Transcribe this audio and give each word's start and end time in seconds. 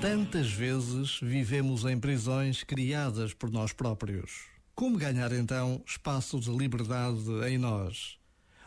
Tantas 0.00 0.50
vezes 0.50 1.20
vivemos 1.20 1.84
em 1.84 2.00
prisões 2.00 2.64
criadas 2.64 3.34
por 3.34 3.50
nós 3.50 3.70
próprios. 3.70 4.46
Como 4.74 4.96
ganhar 4.96 5.30
então 5.30 5.82
espaço 5.86 6.40
de 6.40 6.50
liberdade 6.50 7.20
em 7.46 7.58
nós? 7.58 8.18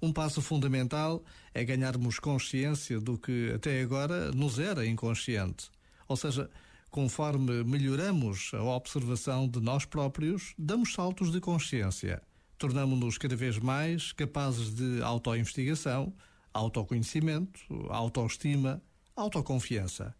Um 0.00 0.10
passo 0.10 0.40
fundamental 0.40 1.22
é 1.52 1.62
ganharmos 1.62 2.18
consciência 2.18 2.98
do 2.98 3.18
que 3.18 3.52
até 3.54 3.82
agora 3.82 4.32
nos 4.32 4.58
era 4.58 4.86
inconsciente. 4.86 5.70
Ou 6.08 6.16
seja, 6.16 6.48
conforme 6.90 7.62
melhoramos 7.62 8.50
a 8.54 8.62
observação 8.62 9.46
de 9.46 9.60
nós 9.60 9.84
próprios, 9.84 10.54
damos 10.56 10.94
saltos 10.94 11.30
de 11.30 11.40
consciência. 11.40 12.22
Tornamos-nos 12.56 13.18
cada 13.18 13.36
vez 13.36 13.58
mais 13.58 14.12
capazes 14.12 14.74
de 14.74 15.02
autoinvestigação, 15.02 16.10
autoconhecimento, 16.54 17.60
autoestima, 17.90 18.80
autoconfiança. 19.14 20.16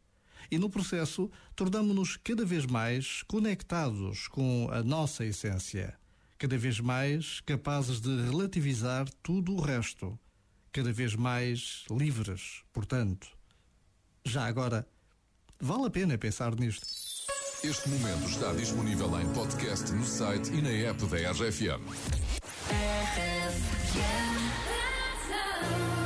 E 0.51 0.59
no 0.59 0.71
processo, 0.71 1.31
tornamos-nos 1.55 2.17
cada 2.17 2.45
vez 2.45 2.65
mais 2.65 3.23
conectados 3.25 4.29
com 4.29 4.69
a 4.73 4.83
nossa 4.83 5.25
essência, 5.25 5.99
cada 6.39 6.57
vez 6.57 6.81
mais 6.81 7.41
capazes 7.41 8.01
de 8.01 8.23
relativizar 8.23 9.07
tudo 9.23 9.55
o 9.55 9.61
resto, 9.61 10.19
cada 10.73 10.93
vez 10.93 11.15
mais 11.15 11.85
livres, 11.91 12.63
portanto. 12.73 13.29
Já 14.25 14.47
agora, 14.47 14.87
vale 15.61 15.87
a 15.87 15.91
pena 15.91 16.17
pensar 16.17 16.55
nisto. 16.55 16.87
Este 17.63 17.89
momento 17.89 18.29
está 18.29 18.53
disponível 18.53 19.21
em 19.21 19.33
podcast 19.33 19.93
no 19.93 20.05
site 20.05 20.53
e 20.53 20.63
na 20.63 20.71
app 20.71 21.05
da 21.07 21.33
RFM. 21.33 21.83
I 25.61 25.98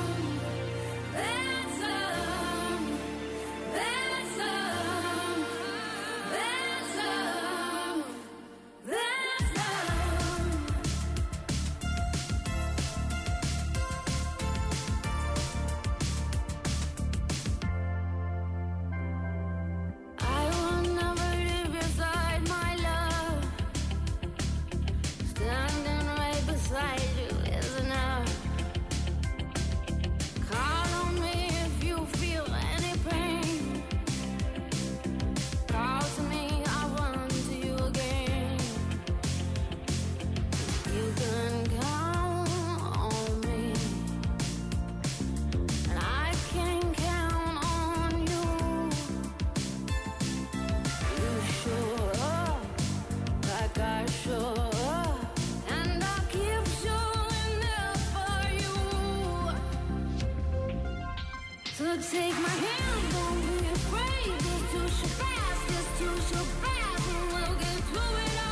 don't 62.11 63.41
be 63.47 63.67
afraid. 63.71 64.35
It's 64.35 64.73
too 64.73 64.89
so 64.89 65.07
fast, 65.23 65.71
it's 65.71 65.99
too 65.99 66.17
so 66.35 66.43
fast, 66.61 67.09
and 67.09 67.27
we'll 67.33 67.59
get 67.61 67.79
through 67.91 68.17
it 68.25 68.43
all 68.45 68.52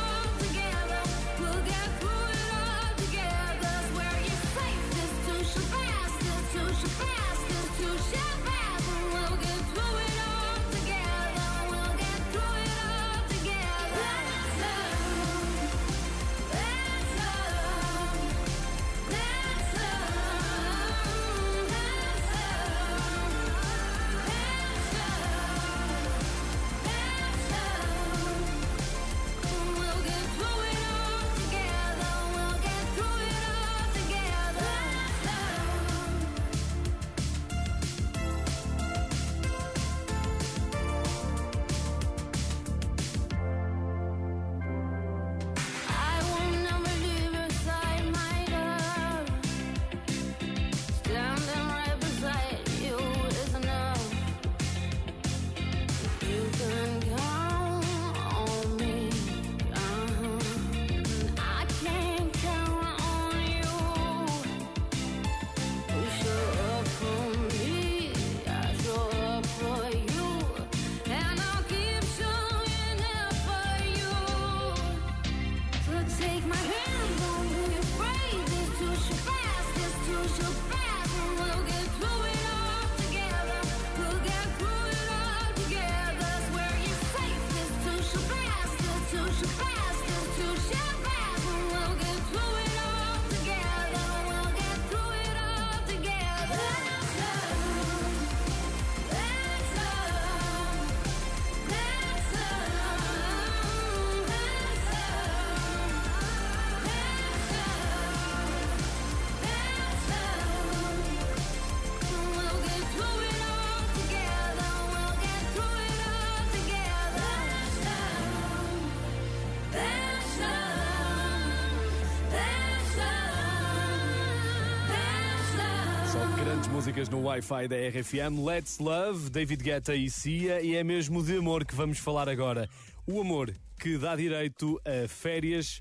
grandes 126.11 126.67
músicas 126.67 127.07
no 127.07 127.21
Wi-Fi 127.21 127.67
da 127.69 127.75
RFM. 127.75 128.45
Let's 128.45 128.79
Love, 128.79 129.29
David 129.29 129.63
Guetta 129.63 129.95
e 129.95 130.09
Cia. 130.09 130.61
E 130.61 130.75
é 130.75 130.83
mesmo 130.83 131.23
de 131.23 131.37
amor 131.37 131.63
que 131.63 131.73
vamos 131.73 131.99
falar 131.99 132.27
agora. 132.27 132.69
O 133.07 133.21
amor 133.21 133.53
que 133.79 133.97
dá 133.97 134.13
direito 134.15 134.79
a 134.83 135.07
férias 135.07 135.79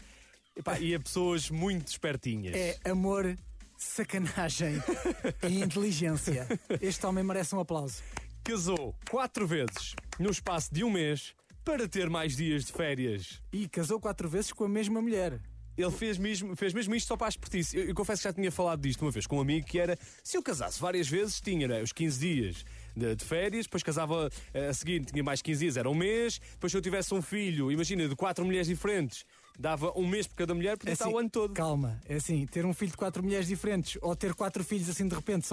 epá, 0.56 0.78
e 0.78 0.94
a 0.94 1.00
pessoas 1.00 1.50
muito 1.50 1.88
espertinhas. 1.88 2.54
É 2.54 2.78
amor, 2.88 3.36
sacanagem 3.76 4.80
e 5.48 5.62
inteligência. 5.62 6.46
Este 6.80 7.04
homem 7.06 7.24
merece 7.24 7.54
um 7.56 7.60
aplauso. 7.60 8.00
Casou 8.44 8.94
quatro 9.10 9.48
vezes 9.48 9.96
no 10.18 10.30
espaço 10.30 10.72
de 10.72 10.84
um 10.84 10.90
mês 10.90 11.34
para 11.64 11.88
ter 11.88 12.08
mais 12.08 12.36
dias 12.36 12.64
de 12.64 12.72
férias. 12.72 13.42
E 13.52 13.68
casou 13.68 13.98
quatro 13.98 14.28
vezes 14.28 14.52
com 14.52 14.64
a 14.64 14.68
mesma 14.68 15.02
mulher. 15.02 15.40
Ele 15.80 15.90
fez 15.90 16.18
mesmo, 16.18 16.54
fez 16.56 16.72
mesmo 16.74 16.94
isto 16.94 17.08
só 17.08 17.16
para 17.16 17.26
a 17.26 17.30
expertise. 17.30 17.76
Eu, 17.76 17.84
eu 17.84 17.94
confesso 17.94 18.22
que 18.22 18.28
já 18.28 18.32
tinha 18.32 18.50
falado 18.50 18.80
disto 18.80 19.02
uma 19.02 19.10
vez 19.10 19.26
com 19.26 19.38
um 19.38 19.40
amigo 19.40 19.66
que 19.66 19.78
era 19.78 19.98
se 20.22 20.36
eu 20.36 20.42
casasse 20.42 20.80
várias 20.80 21.08
vezes, 21.08 21.40
tinha 21.40 21.66
né, 21.66 21.82
os 21.82 21.92
15 21.92 22.18
dias 22.18 22.64
de, 22.96 23.14
de 23.14 23.24
férias, 23.24 23.66
depois 23.66 23.82
casava 23.82 24.30
eh, 24.52 24.68
a 24.68 24.74
seguir, 24.74 25.04
tinha 25.04 25.22
mais 25.22 25.40
15 25.40 25.60
dias, 25.60 25.76
era 25.76 25.88
um 25.88 25.94
mês. 25.94 26.40
Depois, 26.52 26.70
se 26.70 26.76
eu 26.76 26.82
tivesse 26.82 27.14
um 27.14 27.22
filho, 27.22 27.70
imagina, 27.70 28.08
de 28.08 28.16
quatro 28.16 28.44
mulheres 28.44 28.66
diferentes, 28.66 29.24
dava 29.58 29.92
um 29.96 30.06
mês 30.06 30.26
por 30.26 30.36
cada 30.36 30.54
mulher, 30.54 30.76
podia 30.76 30.90
É 30.90 30.94
estar 30.94 31.06
assim, 31.06 31.14
o 31.14 31.18
ano 31.18 31.30
todo. 31.30 31.54
Calma, 31.54 32.00
é 32.08 32.14
assim, 32.16 32.46
ter 32.46 32.64
um 32.64 32.72
filho 32.72 32.90
de 32.90 32.96
quatro 32.96 33.22
mulheres 33.22 33.46
diferentes 33.46 33.98
ou 34.02 34.16
ter 34.16 34.34
quatro 34.34 34.64
filhos 34.64 34.88
assim 34.88 35.06
de 35.06 35.14
repente 35.14 35.46